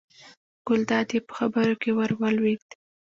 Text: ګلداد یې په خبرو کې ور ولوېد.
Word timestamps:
ګلداد 0.67 1.07
یې 1.13 1.19
په 1.27 1.33
خبرو 1.39 1.75
کې 1.81 1.91
ور 1.97 2.11
ولوېد. 2.21 2.67